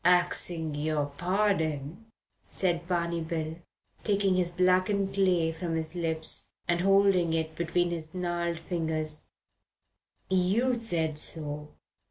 [0.03, 2.05] "Axing your pardon,"
[2.49, 3.57] said Barney Bill,
[4.03, 9.25] taking his blackened clay from his lips and holding it between his gnarled fingers,
[10.27, 11.75] "you said so.